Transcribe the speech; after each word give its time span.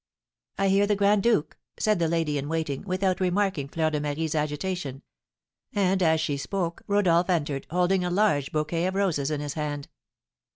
"I 0.57 0.69
hear 0.69 0.87
the 0.87 0.95
grand 0.95 1.21
duke," 1.21 1.59
said 1.77 1.99
the 1.99 2.07
lady 2.07 2.39
in 2.39 2.49
waiting, 2.49 2.81
without 2.87 3.19
remarking 3.19 3.67
Fleur 3.67 3.91
de 3.91 3.99
Marie's 3.99 4.33
agitation; 4.33 5.03
and, 5.75 6.01
as 6.01 6.19
she 6.19 6.37
spoke, 6.37 6.81
Rodolph 6.87 7.29
entered, 7.29 7.67
holding 7.69 8.03
a 8.03 8.09
large 8.09 8.51
bouquet 8.51 8.87
of 8.87 8.95
roses 8.95 9.29
in 9.29 9.41
his 9.41 9.53
hand. 9.53 9.89